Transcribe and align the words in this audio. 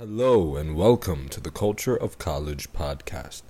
Hello 0.00 0.56
and 0.56 0.76
welcome 0.76 1.28
to 1.28 1.40
the 1.42 1.50
Culture 1.50 1.94
of 1.94 2.16
College 2.16 2.72
podcast. 2.72 3.42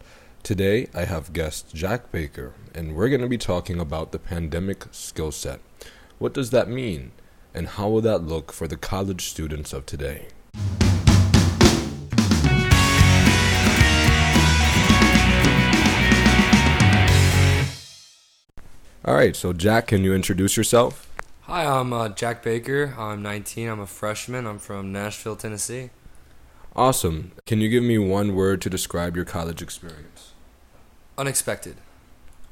Today 0.43 0.89
I 0.93 1.05
have 1.05 1.33
guest 1.33 1.73
Jack 1.73 2.11
Baker, 2.11 2.55
and 2.75 2.97
we're 2.97 3.09
going 3.09 3.21
to 3.21 3.29
be 3.29 3.39
talking 3.39 3.79
about 3.79 4.11
the 4.11 4.19
pandemic 4.19 4.87
skill 4.91 5.31
set. 5.31 5.61
What 6.19 6.35
does 6.35 6.51
that 6.51 6.69
mean, 6.69 7.13
and 7.55 7.69
how 7.69 7.89
will 7.89 8.01
that 8.01 8.25
look 8.25 8.53
for 8.53 8.67
the 8.67 8.77
college 8.77 9.27
students 9.27 9.73
of 9.73 9.87
today? 9.87 10.27
All 19.05 19.15
right, 19.15 19.37
so 19.37 19.53
Jack, 19.53 19.87
can 19.87 20.03
you 20.03 20.13
introduce 20.13 20.57
yourself? 20.57 21.09
Hi, 21.43 21.65
I'm 21.65 21.93
uh, 21.93 22.09
Jack 22.09 22.43
Baker. 22.43 22.97
I'm 22.99 23.23
19. 23.23 23.69
I'm 23.69 23.79
a 23.79 23.87
freshman. 23.87 24.49
I'm 24.49 24.59
from 24.59 24.91
Nashville, 24.91 25.37
Tennessee. 25.37 25.91
Awesome. 26.77 27.33
Can 27.47 27.61
you 27.61 27.69
give 27.69 27.83
me 27.83 27.99
one 27.99 28.35
word 28.35 28.61
to 28.63 28.71
describe 28.71 29.17
your 29.17 29.25
college 29.25 29.61
experience? 29.61 30.33
Unexpected. 31.19 31.77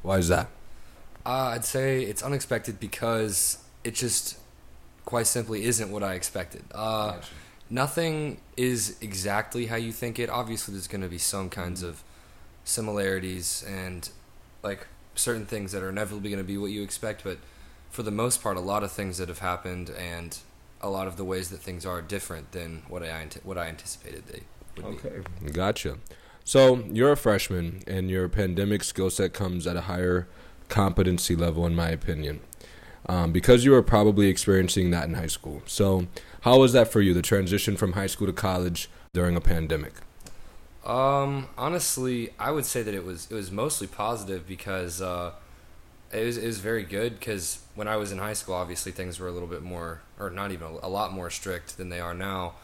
Why 0.03 0.19
is 0.19 0.29
that? 0.29 0.49
Uh, 1.25 1.53
I'd 1.55 1.65
say 1.65 2.03
it's 2.03 2.23
unexpected 2.23 2.81
because 2.81 3.59
it 3.85 3.95
just 3.95 4.39
quite 5.05 5.27
simply 5.27 5.65
isn't 5.65 5.91
what 5.91 6.03
I 6.03 6.15
expected. 6.15 6.65
Uh, 6.73 7.13
Gotcha. 7.13 7.29
Nothing 7.71 8.41
is 8.57 8.97
exactly 9.01 9.67
how 9.67 9.77
you 9.77 9.93
think 9.93 10.19
it. 10.19 10.31
Obviously, 10.31 10.73
there's 10.73 10.89
going 10.89 11.03
to 11.03 11.09
be 11.09 11.19
some 11.19 11.51
kinds 11.51 11.83
of 11.83 12.03
similarities 12.65 13.65
and 13.69 14.09
like 14.63 14.87
certain 15.15 15.47
things 15.47 15.73
that 15.73 15.83
are 15.83 15.91
inevitably 15.91 16.31
going 16.31 16.43
to 16.43 16.47
be 16.47 16.57
what 16.57 16.71
you 16.71 16.83
expect, 16.83 17.25
but 17.25 17.39
for 17.91 18.03
the 18.03 18.11
most 18.11 18.43
part, 18.43 18.57
a 18.57 18.61
lot 18.61 18.83
of 18.83 18.93
things 18.93 19.19
that 19.19 19.29
have 19.29 19.41
happened 19.41 19.91
and 19.91 20.39
a 20.81 20.89
lot 20.89 21.07
of 21.07 21.17
the 21.17 21.25
ways 21.25 21.51
that 21.51 21.61
things 21.61 21.85
are 21.85 22.01
different 22.01 22.53
than 22.53 22.83
what 22.89 23.03
I 23.03 23.27
what 23.43 23.59
I 23.59 23.69
anticipated 23.69 24.25
they 24.27 24.43
would 24.77 25.03
be. 25.03 25.09
Okay. 25.09 25.23
Gotcha. 25.53 25.99
So 26.45 26.85
you're 26.91 27.13
a 27.13 27.17
freshman, 27.17 27.83
and 27.87 28.09
your 28.09 28.29
pandemic 28.29 28.83
skill 28.83 29.11
set 29.11 29.35
comes 29.35 29.67
at 29.67 29.77
a 29.77 29.83
higher 29.83 30.29
competency 30.69 31.37
level, 31.37 31.67
in 31.67 31.75
my 31.75 31.89
opinion, 31.91 32.41
um, 33.07 33.33
because 33.33 33.65
you 33.67 33.73
were 33.73 33.83
probably 33.83 34.29
experiencing 34.29 34.91
that 34.93 35.09
in 35.09 35.15
high 35.15 35.27
school. 35.27 35.63
So, 35.67 36.07
how 36.43 36.59
was 36.59 36.73
that 36.73 36.89
for 36.91 37.01
you? 37.01 37.13
The 37.13 37.21
transition 37.21 37.77
from 37.77 37.93
high 37.93 38.07
school 38.07 38.27
to 38.27 38.33
college 38.33 38.89
during 39.13 39.37
a 39.37 39.41
pandemic. 39.43 39.93
Um, 40.87 41.49
honestly, 41.59 42.31
I 42.39 42.51
would 42.51 42.65
say 42.65 42.83
that 42.83 42.95
it 42.95 43.05
was 43.05 43.29
it 43.31 43.35
was 43.35 43.51
mostly 43.51 43.87
positive 43.87 44.47
because 44.47 45.03
uh, 45.03 45.33
it 46.13 46.25
was 46.25 46.37
it 46.37 46.47
was 46.47 46.59
very 46.59 46.85
good 46.85 47.19
because 47.19 47.61
when 47.75 47.89
I 47.89 47.97
was 47.97 48.13
in 48.13 48.19
high 48.19 48.33
school, 48.33 48.55
obviously 48.55 48.93
things 48.93 49.21
were 49.21 49.29
a 49.29 49.33
little 49.33 49.49
bit 49.49 49.63
more, 49.63 50.01
or 50.19 50.31
not 50.31 50.53
even 50.53 50.67
a, 50.67 50.87
a 50.87 50.89
lot 50.89 51.13
more 51.13 51.31
strict 51.31 51.77
than 51.77 51.89
they 51.89 52.01
are 52.01 52.15
now, 52.15 52.55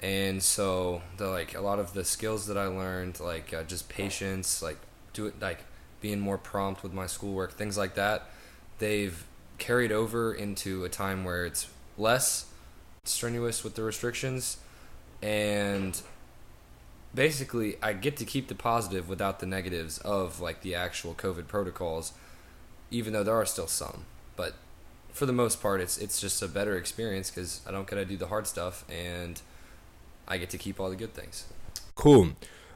and 0.00 0.42
so 0.42 1.02
the 1.16 1.28
like 1.28 1.54
a 1.54 1.60
lot 1.60 1.78
of 1.78 1.92
the 1.92 2.04
skills 2.04 2.46
that 2.46 2.56
I 2.56 2.66
learned, 2.66 3.20
like 3.20 3.54
uh, 3.54 3.62
just 3.62 3.88
patience, 3.88 4.62
like 4.62 4.78
do 5.12 5.26
it 5.26 5.40
like 5.40 5.64
being 6.00 6.20
more 6.20 6.38
prompt 6.38 6.82
with 6.82 6.92
my 6.92 7.06
schoolwork, 7.06 7.52
things 7.52 7.76
like 7.76 7.94
that, 7.94 8.30
they've 8.78 9.24
carried 9.58 9.92
over 9.92 10.32
into 10.32 10.84
a 10.84 10.88
time 10.88 11.24
where 11.24 11.44
it's 11.44 11.68
less 11.98 12.46
strenuous 13.04 13.62
with 13.62 13.74
the 13.74 13.82
restrictions. 13.82 14.58
And 15.22 16.00
basically 17.14 17.76
I 17.82 17.92
get 17.92 18.16
to 18.18 18.24
keep 18.24 18.48
the 18.48 18.54
positive 18.54 19.08
without 19.08 19.40
the 19.40 19.46
negatives 19.46 19.98
of 19.98 20.40
like 20.40 20.62
the 20.62 20.74
actual 20.74 21.14
COVID 21.14 21.46
protocols, 21.46 22.12
even 22.90 23.12
though 23.12 23.24
there 23.24 23.34
are 23.34 23.46
still 23.46 23.66
some. 23.66 24.04
But 24.36 24.54
for 25.12 25.26
the 25.26 25.32
most 25.32 25.60
part, 25.60 25.80
it's 25.80 25.98
it's 25.98 26.20
just 26.20 26.42
a 26.42 26.48
better 26.48 26.76
experience 26.76 27.30
because 27.30 27.60
I 27.66 27.70
don't 27.70 27.88
get 27.88 27.96
to 27.96 28.04
do 28.04 28.16
the 28.16 28.28
hard 28.28 28.46
stuff 28.46 28.84
and 28.90 29.40
I 30.28 30.38
get 30.38 30.50
to 30.50 30.58
keep 30.58 30.78
all 30.78 30.90
the 30.90 30.96
good 30.96 31.14
things. 31.14 31.46
Cool. 31.94 32.30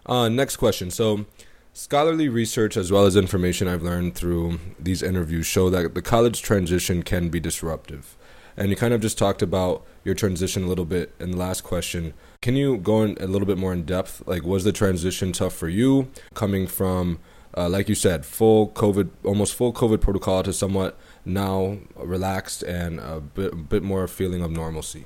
Uh, 0.07 0.29
next 0.29 0.57
question. 0.57 0.91
So, 0.91 1.25
scholarly 1.73 2.29
research 2.29 2.77
as 2.77 2.93
well 2.93 3.07
as 3.07 3.17
information 3.17 3.69
I've 3.69 3.83
learned 3.83 4.15
through 4.15 4.59
these 4.79 5.03
interviews 5.03 5.47
show 5.47 5.71
that 5.71 5.95
the 5.95 6.03
college 6.03 6.43
transition 6.43 7.03
can 7.03 7.29
be 7.29 7.41
disruptive. 7.41 8.17
And 8.57 8.71
you 8.71 8.77
kind 8.77 8.95
of 8.95 9.01
just 9.01 9.19
talked 9.19 9.43
about 9.43 9.85
your 10.05 10.15
transition 10.15 10.65
a 10.65 10.67
little 10.67 10.85
bit 10.85 11.15
in 11.19 11.33
the 11.33 11.37
last 11.37 11.63
question. 11.63 12.15
Can 12.43 12.55
you 12.57 12.77
go 12.77 13.03
in 13.03 13.17
a 13.19 13.27
little 13.27 13.47
bit 13.47 13.59
more 13.59 13.73
in 13.73 13.85
depth? 13.85 14.23
Like, 14.27 14.43
was 14.45 14.65
the 14.65 14.73
transition 14.73 15.33
tough 15.33 15.55
for 15.55 15.69
you 15.69 16.11
coming 16.35 16.67
from, 16.67 17.19
uh, 17.57 17.69
like 17.69 17.89
you 17.89 17.95
said, 17.95 18.27
full 18.27 18.69
COVID, 18.69 19.11
almost 19.25 19.55
full 19.55 19.73
COVID 19.73 20.01
protocol 20.01 20.43
to 20.43 20.53
somewhat 20.53 20.99
now 21.25 21.79
relaxed 21.97 22.63
and 22.63 22.99
a 23.01 23.21
bit, 23.21 23.69
bit 23.69 23.83
more 23.83 24.07
feeling 24.09 24.43
of 24.43 24.51
normalcy? 24.51 25.05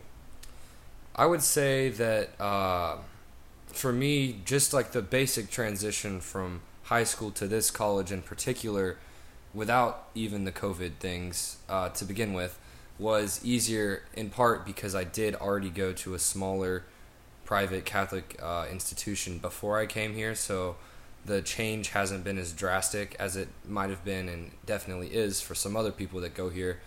I 1.14 1.26
would 1.26 1.42
say 1.42 1.88
that 1.91 2.41
uh, 2.41 2.98
for 3.66 3.92
me, 3.92 4.41
just 4.44 4.72
like 4.72 4.92
the 4.92 5.03
basic 5.03 5.50
transition 5.50 6.20
from 6.20 6.62
high 6.84 7.04
school 7.04 7.31
to 7.32 7.47
this 7.47 7.70
college 7.70 8.10
in 8.12 8.22
particular, 8.22 8.97
without 9.53 10.08
even 10.14 10.44
the 10.44 10.53
COVID 10.53 10.92
things 11.00 11.58
uh, 11.69 11.88
to 11.91 12.04
begin 12.04 12.32
with, 12.32 12.58
was 12.98 13.41
easier 13.44 14.03
in 14.14 14.31
part 14.31 14.64
because 14.64 14.94
I 14.94 15.04
did 15.04 15.34
already 15.34 15.70
go 15.70 15.92
to 15.92 16.14
a 16.14 16.19
smaller 16.19 16.84
private 17.44 17.84
Catholic 17.84 18.38
uh, 18.42 18.66
institution 18.70 19.38
before 19.38 19.78
I 19.78 19.87
came 19.87 20.14
here. 20.14 20.34
So 20.34 20.76
the 21.28 21.43
change 21.43 21.91
hasn't 21.91 22.25
been 22.25 22.39
as 22.39 22.53
drastic 22.53 23.15
as 23.19 23.37
it 23.37 23.49
might 23.66 23.91
have 23.91 24.05
been 24.05 24.28
and 24.28 24.50
definitely 24.66 25.09
is 25.09 25.41
for 25.41 25.55
some 25.55 25.77
other 25.77 25.93
people 25.93 26.21
that 26.21 26.34
go 26.34 26.49
here. 26.49 26.81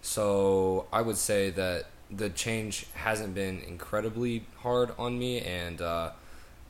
So 0.00 0.86
I 0.92 1.02
would 1.02 1.16
say 1.16 1.50
that 1.50 1.86
the 2.10 2.30
change 2.30 2.86
hasn't 2.94 3.34
been 3.34 3.60
incredibly 3.60 4.44
hard 4.58 4.92
on 4.98 5.18
me, 5.18 5.40
and 5.40 5.80
uh, 5.80 6.10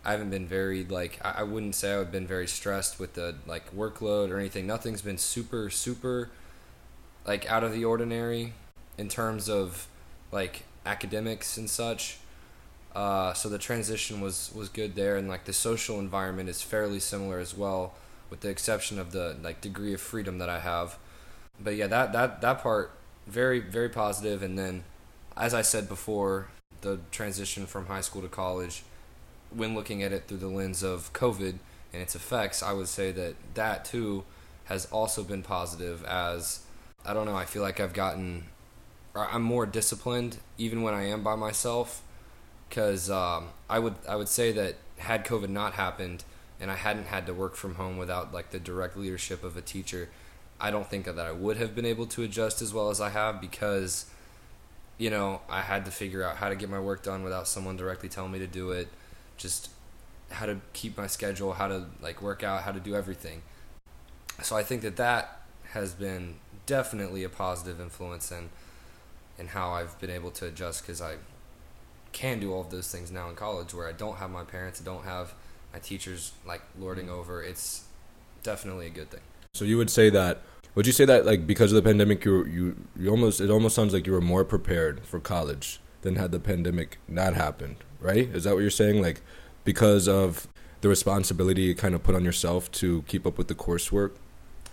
I 0.04 0.12
haven't 0.12 0.30
been 0.30 0.46
very 0.46 0.84
like 0.84 1.18
I, 1.24 1.42
wouldn't 1.42 1.74
say 1.74 1.94
I've 1.94 2.12
been 2.12 2.26
very 2.26 2.46
stressed 2.46 2.98
with 2.98 3.14
the 3.14 3.36
like 3.46 3.74
workload 3.74 4.30
or 4.30 4.38
anything. 4.38 4.66
Nothing's 4.66 5.02
been 5.02 5.18
super 5.18 5.70
super 5.70 6.30
like 7.26 7.50
out 7.50 7.62
of 7.62 7.72
the 7.72 7.84
ordinary 7.84 8.54
in 8.98 9.08
terms 9.08 9.48
of 9.48 9.86
like 10.32 10.64
academics 10.84 11.56
and 11.56 11.70
such. 11.70 12.18
Uh, 12.94 13.32
so 13.34 13.48
the 13.48 13.58
transition 13.58 14.20
was 14.20 14.50
was 14.54 14.68
good 14.68 14.94
there, 14.94 15.16
and 15.16 15.28
like 15.28 15.44
the 15.44 15.52
social 15.52 15.98
environment 16.00 16.48
is 16.48 16.62
fairly 16.62 17.00
similar 17.00 17.38
as 17.38 17.56
well, 17.56 17.94
with 18.30 18.40
the 18.40 18.48
exception 18.48 18.98
of 18.98 19.12
the 19.12 19.36
like 19.42 19.60
degree 19.60 19.94
of 19.94 20.00
freedom 20.00 20.38
that 20.38 20.48
I 20.48 20.60
have. 20.60 20.98
But 21.62 21.76
yeah, 21.76 21.86
that 21.86 22.12
that 22.12 22.40
that 22.40 22.62
part 22.62 22.92
very 23.26 23.60
very 23.60 23.88
positive. 23.88 24.42
and 24.42 24.58
then 24.58 24.84
as 25.36 25.54
I 25.54 25.62
said 25.62 25.88
before, 25.88 26.48
the 26.80 26.98
transition 27.10 27.66
from 27.66 27.86
high 27.86 28.00
school 28.00 28.22
to 28.22 28.28
college, 28.28 28.82
when 29.50 29.74
looking 29.74 30.02
at 30.02 30.12
it 30.12 30.24
through 30.26 30.38
the 30.38 30.48
lens 30.48 30.82
of 30.82 31.12
COVID 31.12 31.54
and 31.92 32.02
its 32.02 32.14
effects, 32.14 32.62
I 32.62 32.72
would 32.72 32.88
say 32.88 33.12
that 33.12 33.34
that 33.54 33.84
too 33.84 34.24
has 34.64 34.86
also 34.86 35.22
been 35.22 35.42
positive. 35.42 36.04
As 36.04 36.60
I 37.04 37.14
don't 37.14 37.26
know, 37.26 37.36
I 37.36 37.44
feel 37.44 37.62
like 37.62 37.80
I've 37.80 37.92
gotten, 37.94 38.44
I'm 39.14 39.42
more 39.42 39.66
disciplined 39.66 40.38
even 40.58 40.82
when 40.82 40.94
I 40.94 41.04
am 41.06 41.22
by 41.22 41.36
myself 41.36 42.02
because 42.70 43.10
um, 43.10 43.48
I 43.68 43.80
would 43.80 43.96
I 44.08 44.16
would 44.16 44.28
say 44.28 44.52
that 44.52 44.76
had 44.98 45.26
COVID 45.26 45.48
not 45.48 45.74
happened 45.74 46.24
and 46.60 46.70
I 46.70 46.76
hadn't 46.76 47.08
had 47.08 47.26
to 47.26 47.34
work 47.34 47.56
from 47.56 47.74
home 47.74 47.98
without 47.98 48.32
like 48.32 48.50
the 48.50 48.60
direct 48.60 48.96
leadership 48.96 49.42
of 49.42 49.56
a 49.56 49.60
teacher, 49.60 50.08
I 50.60 50.70
don't 50.70 50.88
think 50.88 51.04
that 51.06 51.18
I 51.18 51.32
would 51.32 51.56
have 51.56 51.74
been 51.74 51.84
able 51.84 52.06
to 52.06 52.22
adjust 52.22 52.62
as 52.62 52.72
well 52.72 52.88
as 52.88 53.00
I 53.00 53.10
have 53.10 53.40
because 53.40 54.06
you 54.98 55.10
know 55.10 55.40
I 55.50 55.62
had 55.62 55.84
to 55.86 55.90
figure 55.90 56.22
out 56.22 56.36
how 56.36 56.48
to 56.48 56.54
get 56.54 56.70
my 56.70 56.80
work 56.80 57.02
done 57.02 57.24
without 57.24 57.48
someone 57.48 57.76
directly 57.76 58.08
telling 58.08 58.32
me 58.32 58.38
to 58.38 58.46
do 58.46 58.70
it, 58.70 58.88
just 59.36 59.70
how 60.30 60.46
to 60.46 60.60
keep 60.72 60.96
my 60.96 61.08
schedule, 61.08 61.54
how 61.54 61.66
to 61.66 61.86
like 62.00 62.22
work 62.22 62.44
out, 62.44 62.62
how 62.62 62.72
to 62.72 62.80
do 62.80 62.94
everything. 62.94 63.42
So 64.42 64.56
I 64.56 64.62
think 64.62 64.82
that 64.82 64.96
that 64.96 65.40
has 65.72 65.92
been 65.92 66.36
definitely 66.66 67.24
a 67.24 67.28
positive 67.28 67.80
influence 67.80 68.30
in 68.30 68.50
in 69.38 69.48
how 69.48 69.70
I've 69.70 69.98
been 69.98 70.10
able 70.10 70.30
to 70.32 70.46
adjust 70.46 70.82
because 70.82 71.00
I 71.00 71.16
can 72.12 72.40
do 72.40 72.52
all 72.52 72.60
of 72.60 72.70
those 72.70 72.90
things 72.90 73.10
now 73.10 73.28
in 73.28 73.36
college 73.36 73.74
where 73.74 73.88
I 73.88 73.92
don't 73.92 74.16
have 74.16 74.30
my 74.30 74.44
parents, 74.44 74.80
I 74.80 74.84
don't 74.84 75.04
have 75.04 75.34
my 75.72 75.78
teachers 75.78 76.32
like 76.46 76.62
lording 76.78 77.06
mm-hmm. 77.06 77.20
over. 77.20 77.42
It's 77.42 77.84
definitely 78.42 78.86
a 78.86 78.90
good 78.90 79.10
thing. 79.10 79.20
So 79.54 79.64
you 79.64 79.76
would 79.78 79.90
say 79.90 80.10
that 80.10 80.42
would 80.74 80.86
you 80.86 80.92
say 80.92 81.04
that 81.04 81.26
like 81.26 81.46
because 81.46 81.72
of 81.72 81.76
the 81.76 81.88
pandemic 81.88 82.24
you 82.24 82.44
you 82.46 82.76
you 82.96 83.10
almost 83.10 83.40
it 83.40 83.50
almost 83.50 83.74
sounds 83.74 83.92
like 83.92 84.06
you 84.06 84.12
were 84.12 84.20
more 84.20 84.44
prepared 84.44 85.00
for 85.04 85.18
college 85.18 85.80
than 86.02 86.16
had 86.16 86.32
the 86.32 86.40
pandemic 86.40 86.98
not 87.08 87.34
happened, 87.34 87.76
right? 88.00 88.28
Is 88.34 88.44
that 88.44 88.54
what 88.54 88.60
you're 88.60 88.70
saying 88.70 89.02
like 89.02 89.20
because 89.64 90.08
of 90.08 90.48
the 90.80 90.88
responsibility 90.88 91.62
you 91.62 91.74
kind 91.74 91.94
of 91.94 92.02
put 92.02 92.14
on 92.14 92.24
yourself 92.24 92.70
to 92.72 93.02
keep 93.02 93.26
up 93.26 93.36
with 93.36 93.48
the 93.48 93.54
coursework? 93.54 94.12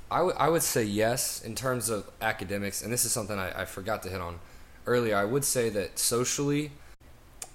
I 0.09 0.21
would 0.21 0.35
I 0.37 0.49
would 0.49 0.63
say 0.63 0.83
yes 0.83 1.41
in 1.43 1.55
terms 1.55 1.89
of 1.89 2.09
academics, 2.21 2.81
and 2.81 2.93
this 2.93 3.03
is 3.03 3.11
something 3.11 3.37
I, 3.37 3.61
I 3.61 3.65
forgot 3.65 4.03
to 4.03 4.09
hit 4.09 4.21
on 4.21 4.39
earlier. 4.85 5.15
I 5.17 5.25
would 5.25 5.43
say 5.43 5.69
that 5.69 5.99
socially, 5.99 6.71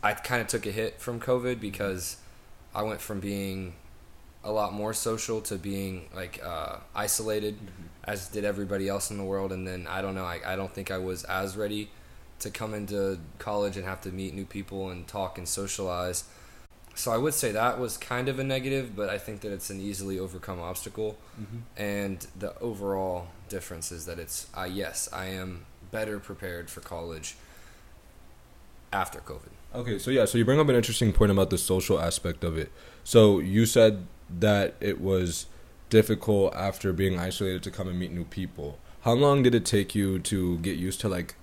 I 0.02 0.14
kind 0.14 0.42
of 0.42 0.48
took 0.48 0.66
a 0.66 0.72
hit 0.72 1.00
from 1.00 1.20
COVID 1.20 1.60
because 1.60 2.16
I 2.74 2.82
went 2.82 3.00
from 3.00 3.20
being 3.20 3.74
a 4.44 4.50
lot 4.50 4.72
more 4.72 4.92
social 4.92 5.40
to 5.42 5.56
being 5.56 6.08
like 6.14 6.40
uh, 6.44 6.78
isolated, 6.94 7.56
as 8.04 8.28
did 8.28 8.44
everybody 8.44 8.88
else 8.88 9.10
in 9.10 9.18
the 9.18 9.24
world. 9.24 9.52
And 9.52 9.66
then 9.66 9.86
I 9.86 10.02
don't 10.02 10.14
know, 10.14 10.24
I, 10.24 10.40
I 10.44 10.56
don't 10.56 10.72
think 10.72 10.90
I 10.90 10.98
was 10.98 11.24
as 11.24 11.56
ready 11.56 11.90
to 12.40 12.50
come 12.50 12.74
into 12.74 13.20
college 13.38 13.76
and 13.76 13.86
have 13.86 14.00
to 14.00 14.10
meet 14.10 14.34
new 14.34 14.44
people 14.44 14.90
and 14.90 15.06
talk 15.06 15.38
and 15.38 15.46
socialize. 15.46 16.24
so 16.96 17.12
I 17.12 17.16
would 17.16 17.34
say 17.34 17.52
that 17.52 17.78
was 17.78 17.96
kind 17.96 18.28
of 18.28 18.40
a 18.40 18.44
negative, 18.44 18.96
but 18.96 19.08
I 19.08 19.18
think 19.18 19.42
that 19.42 19.52
it's 19.52 19.70
an 19.70 19.80
easily 19.80 20.18
overcome 20.18 20.60
obstacle. 20.60 21.16
Mm-hmm. 21.40 21.58
And 21.80 22.26
the 22.36 22.58
overall 22.58 23.28
difference 23.48 23.92
is 23.92 24.06
that 24.06 24.18
it's 24.18 24.48
uh, 24.58 24.64
yes, 24.64 25.08
I 25.12 25.26
am 25.26 25.66
better 25.92 26.18
prepared 26.18 26.68
for 26.68 26.80
college 26.80 27.36
after 28.92 29.20
COVID. 29.20 29.52
Okay, 29.74 29.98
so 29.98 30.10
yeah, 30.10 30.26
so 30.26 30.36
you 30.36 30.44
bring 30.44 30.60
up 30.60 30.68
an 30.68 30.76
interesting 30.76 31.12
point 31.12 31.32
about 31.32 31.48
the 31.48 31.56
social 31.56 31.98
aspect 31.98 32.44
of 32.44 32.58
it. 32.58 32.70
So 33.04 33.38
you 33.38 33.64
said 33.64 34.06
that 34.28 34.74
it 34.80 35.00
was 35.00 35.46
difficult 35.88 36.54
after 36.54 36.92
being 36.92 37.18
isolated 37.18 37.62
to 37.62 37.70
come 37.70 37.88
and 37.88 37.98
meet 37.98 38.12
new 38.12 38.24
people. 38.24 38.78
How 39.02 39.12
long 39.12 39.42
did 39.42 39.54
it 39.54 39.64
take 39.64 39.94
you 39.94 40.18
to 40.20 40.58
get 40.58 40.76
used 40.76 41.00
to 41.00 41.08
like 41.08 41.34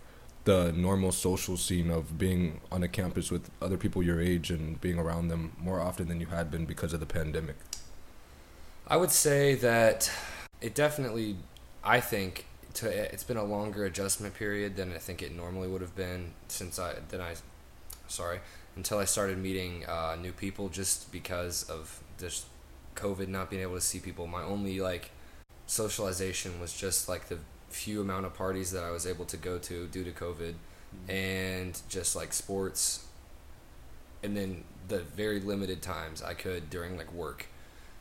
the 0.46 0.72
normal 0.72 1.12
social 1.12 1.58
scene 1.58 1.90
of 1.90 2.18
being 2.18 2.62
on 2.72 2.84
a 2.84 2.88
campus 2.88 3.32
with 3.32 3.50
other 3.62 3.78
people 3.78 4.02
your 4.02 4.22
age 4.22 4.50
and 4.50 4.80
being 4.80 4.98
around 4.98 5.28
them 5.28 5.54
more 5.60 5.80
often 5.80 6.08
than 6.08 6.20
you 6.20 6.28
had 6.28 6.50
been 6.52 6.66
because 6.66 6.94
of 6.94 7.00
the 7.00 7.06
pandemic? 7.06 7.56
I 8.88 8.98
would 8.98 9.12
say 9.12 9.56
that 9.56 10.12
it 10.62 10.74
definitely, 10.74 11.36
I 11.84 12.00
think, 12.00 12.46
to, 12.76 12.90
it's 13.14 13.24
been 13.24 13.38
a 13.38 13.44
longer 13.44 13.86
adjustment 13.86 14.36
period 14.36 14.76
than 14.76 14.94
I 14.94 14.98
think 14.98 15.22
it 15.22 15.36
normally 15.36 15.68
would 15.68 15.82
have 15.82 15.96
been 15.96 16.34
since 16.48 16.80
I 16.80 16.96
than 17.10 17.22
I, 17.22 17.36
sorry, 18.10 18.40
until 18.76 19.00
I 19.00 19.06
started 19.06 19.38
meeting 19.38 19.86
uh, 19.86 20.18
new 20.20 20.32
people 20.32 20.70
just 20.70 21.12
because 21.12 21.64
of 21.64 22.02
just 22.18 22.46
COVID 22.96 23.28
not 23.28 23.50
being 23.50 23.62
able 23.62 23.76
to 23.76 23.82
see 23.82 24.00
people. 24.00 24.28
My 24.28 24.44
only 24.44 24.80
like 24.80 25.12
socialization 25.68 26.60
was 26.60 26.74
just 26.74 27.08
like 27.08 27.30
the 27.30 27.40
few 27.70 28.02
amount 28.02 28.26
of 28.26 28.34
parties 28.34 28.72
that 28.72 28.84
I 28.84 28.92
was 28.92 29.06
able 29.06 29.26
to 29.26 29.38
go 29.38 29.58
to 29.60 29.88
due 29.88 30.04
to 30.04 30.12
COVID, 30.12 30.56
and 31.08 31.80
just 31.88 32.16
like 32.16 32.34
sports, 32.34 33.06
and 34.24 34.36
then 34.36 34.64
the 34.88 35.00
very 35.00 35.40
limited 35.40 35.82
times 35.82 36.22
I 36.22 36.34
could 36.34 36.70
during 36.70 36.98
like 36.98 37.14
work. 37.14 37.48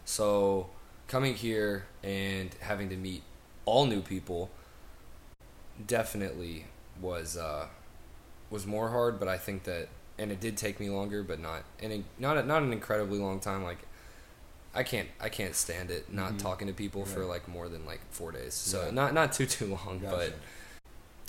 So 0.04 0.70
coming 1.06 1.34
here 1.34 1.86
and 2.02 2.50
having 2.60 2.88
to 2.88 2.96
meet 2.96 3.22
all 3.66 3.84
new 3.86 4.00
people 4.00 4.50
definitely 5.86 6.64
was 7.00 7.36
uh, 7.36 7.66
was 8.50 8.66
more 8.66 8.88
hard, 8.88 9.20
but 9.20 9.28
I 9.28 9.36
think 9.36 9.64
that 9.64 9.88
and 10.18 10.32
it 10.32 10.40
did 10.40 10.56
take 10.56 10.80
me 10.80 10.90
longer, 10.90 11.22
but 11.22 11.38
not 11.40 11.62
and 11.82 12.04
not 12.18 12.36
a, 12.36 12.42
not 12.44 12.62
an 12.62 12.72
incredibly 12.72 13.18
long 13.18 13.40
time. 13.40 13.62
Like 13.62 13.78
I 14.74 14.82
can't 14.82 15.08
I 15.20 15.28
can't 15.28 15.54
stand 15.54 15.90
it 15.90 16.12
not 16.12 16.32
Mhm. 16.34 16.38
talking 16.38 16.66
to 16.68 16.74
people 16.74 17.04
for 17.04 17.24
like 17.24 17.48
more 17.48 17.68
than 17.68 17.86
like 17.86 18.00
four 18.10 18.32
days. 18.32 18.54
So 18.54 18.84
Yeah. 18.86 18.90
not 18.90 19.14
not 19.14 19.32
too 19.32 19.46
too 19.46 19.66
long, 19.66 20.00
Gotcha. 20.00 20.16
but 20.16 20.32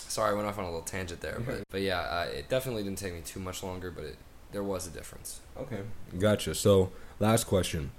sorry 0.07 0.31
I 0.31 0.33
went 0.33 0.47
off 0.47 0.57
on 0.57 0.63
a 0.65 0.67
little 0.67 0.81
tangent 0.81 1.21
there. 1.21 1.39
But 1.45 1.63
but 1.71 1.81
yeah, 1.81 1.99
uh, 2.01 2.25
it 2.33 2.49
definitely 2.49 2.83
didn't 2.83 2.97
take 2.99 3.13
me 3.13 3.21
too 3.21 3.39
much 3.39 3.63
longer, 3.63 3.91
but 3.91 4.03
it, 4.05 4.17
there 4.51 4.63
was 4.63 4.87
a 4.87 4.89
difference. 4.89 5.41
Okay. 5.57 5.81
Gotcha. 6.17 6.55
So, 6.55 6.91
last 7.19 7.45
question. 7.45 7.91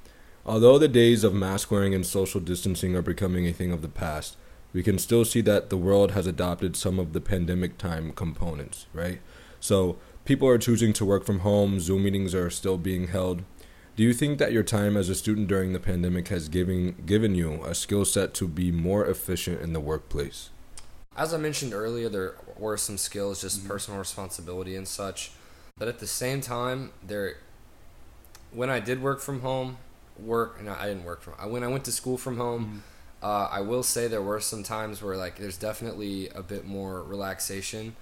Although 0.45 0.79
the 0.79 0.89
days 0.89 1.23
of 1.23 1.33
mask 1.35 1.71
wearing 1.71 1.95
and 1.95 2.05
social 2.05 2.41
distancing 2.41 2.97
are 2.97 3.03
becoming 3.03 3.47
a 3.47 3.53
thing 3.53 3.71
of 3.73 3.83
the 3.83 3.89
past, 3.89 4.37
we 4.73 4.83
can 4.83 4.99
still 4.99 5.25
see 5.25 5.43
that 5.43 5.71
the 5.71 5.77
world 5.77 6.11
has 6.13 6.27
adopted 6.27 6.75
some 6.77 6.99
of 6.99 7.13
the 7.13 7.21
pandemic 7.21 7.79
time 7.79 8.13
components, 8.13 8.87
right? 8.93 9.21
So, 9.61 9.97
people 10.31 10.47
are 10.47 10.59
choosing 10.59 10.93
to 10.93 11.05
work 11.05 11.25
from 11.25 11.41
home, 11.41 11.81
Zoom 11.81 12.05
meetings 12.05 12.37
are 12.37 12.51
still 12.51 12.79
being 12.79 13.09
held. 13.09 13.43
Do 13.97 14.05
you 14.05 14.15
think 14.15 14.39
that 14.39 14.53
your 14.53 14.63
time 14.63 14.97
as 14.97 15.09
a 15.09 15.17
student 15.17 15.49
during 15.49 15.73
the 15.73 15.81
pandemic 15.81 16.29
has 16.29 16.49
given 16.49 16.95
given 17.05 17.35
you 17.35 17.65
a 17.65 17.75
skill 17.75 18.05
set 18.05 18.33
to 18.35 18.47
be 18.47 18.71
more 18.71 19.05
efficient 19.05 19.61
in 19.61 19.73
the 19.73 19.81
workplace? 19.81 20.51
As 21.17 21.35
I 21.35 21.37
mentioned 21.37 21.75
earlier, 21.75 22.09
there 22.09 22.37
were 22.57 22.77
some 22.77 22.97
skills, 22.97 23.41
just 23.41 23.65
Mhm. 23.65 23.67
personal 23.67 23.99
responsibility 23.99 24.77
and 24.77 24.87
such. 24.87 25.33
But 25.77 25.89
at 25.89 25.99
the 25.99 26.07
same 26.07 26.41
time, 26.41 26.93
there, 27.05 27.39
when 28.53 28.71
I 28.71 28.79
did 28.79 29.03
work 29.03 29.19
from 29.21 29.41
home, 29.41 29.79
work 30.17 30.63
no, 30.63 30.77
I 30.79 30.87
didn't 30.87 31.07
work 31.07 31.23
from. 31.23 31.35
I 31.41 31.47
When 31.47 31.65
I 31.65 31.67
went 31.67 31.85
to 31.87 31.93
school 31.93 32.17
from 32.17 32.37
home, 32.37 32.85
uh, 33.21 33.49
I 33.51 33.63
will 33.63 33.83
say 33.83 34.07
there 34.07 34.23
were 34.23 34.39
some 34.39 34.63
times 34.63 35.03
where 35.03 35.17
like 35.17 35.41
there's 35.41 35.59
definitely 35.59 36.29
a 36.29 36.43
bit 36.45 36.65
more 36.65 37.03
relaxation 37.03 37.97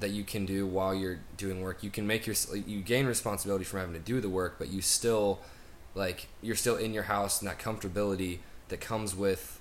that 0.00 0.10
you 0.10 0.24
can 0.24 0.46
do 0.46 0.66
while 0.66 0.94
you're 0.94 1.18
doing 1.36 1.60
work. 1.60 1.82
You 1.82 1.90
can 1.90 2.06
make 2.06 2.26
your 2.26 2.36
you 2.66 2.80
gain 2.80 3.06
responsibility 3.06 3.64
from 3.64 3.80
having 3.80 3.94
to 3.94 4.00
do 4.00 4.20
the 4.20 4.28
work, 4.28 4.56
but 4.58 4.68
you 4.68 4.80
still 4.80 5.40
like 5.94 6.28
you're 6.42 6.56
still 6.56 6.76
in 6.76 6.94
your 6.94 7.04
house 7.04 7.40
and 7.40 7.50
that 7.50 7.58
comfortability 7.58 8.38
that 8.68 8.80
comes 8.80 9.14
with 9.16 9.60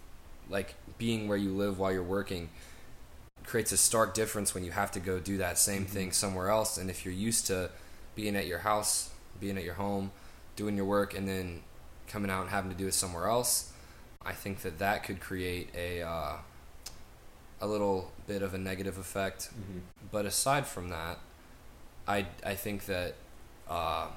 like 0.49 0.75
being 0.97 1.27
where 1.27 1.37
you 1.37 1.49
live 1.51 1.79
while 1.79 1.91
you're 1.91 2.03
working 2.03 2.49
creates 3.45 3.71
a 3.71 3.77
stark 3.77 4.13
difference 4.13 4.53
when 4.53 4.63
you 4.63 4.71
have 4.71 4.91
to 4.91 4.99
go 4.99 5.19
do 5.19 5.37
that 5.37 5.57
same 5.57 5.85
Mhm. 5.85 5.89
thing 5.89 6.11
somewhere 6.11 6.49
else 6.49 6.77
and 6.77 6.89
if 6.89 7.05
you're 7.05 7.13
used 7.13 7.47
to 7.47 7.69
being 8.15 8.35
at 8.35 8.45
your 8.45 8.59
house 8.59 9.09
being 9.39 9.57
at 9.57 9.63
your 9.63 9.75
home 9.75 10.11
doing 10.55 10.75
your 10.75 10.85
work 10.85 11.13
and 11.13 11.27
then 11.27 11.63
coming 12.07 12.29
out 12.29 12.41
and 12.41 12.49
having 12.49 12.69
to 12.69 12.77
do 12.77 12.87
it 12.87 12.93
somewhere 12.93 13.27
else 13.27 13.71
i 14.25 14.33
think 14.33 14.61
that 14.61 14.79
that 14.79 15.03
could 15.03 15.19
create 15.19 15.69
a 15.75 16.01
uh, 16.01 16.35
a 17.59 17.67
little 17.67 18.11
bit 18.27 18.41
of 18.41 18.53
a 18.53 18.57
negative 18.57 18.97
effect. 18.97 19.49
But 20.11 20.25
aside 20.25 20.65
from 20.67 20.89
that 20.89 21.19
i 22.07 22.25
i 22.45 22.55
think 22.55 22.85
that 22.85 23.15
uh, 23.69 24.07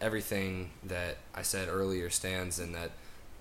everything 0.00 0.70
that 0.82 1.18
i 1.34 1.42
said 1.42 1.68
earlier 1.68 2.08
stands 2.08 2.58
and 2.58 2.74
that 2.74 2.90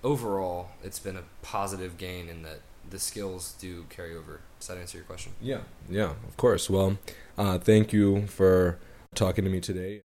overall 0.04 0.70
it's 0.84 1.00
been 1.00 1.16
a 1.16 1.24
positive 1.42 1.98
gain 1.98 2.28
and 2.28 2.44
that 2.44 2.60
the 2.90 3.00
skills 3.00 3.56
do 3.60 3.86
carry 3.90 4.14
over. 4.14 4.42
Does 4.60 4.68
that 4.68 4.78
answer 4.78 4.98
your 4.98 5.06
question? 5.06 5.32
Yeah, 5.42 5.60
yeah, 5.90 6.12
of 6.28 6.36
course. 6.36 6.70
Well, 6.70 6.98
uh, 7.38 7.58
thank 7.58 7.94
you 7.94 8.28
for 8.28 8.78
talking 9.16 9.46
to 9.46 9.50
me 9.50 9.62
today. 9.62 10.02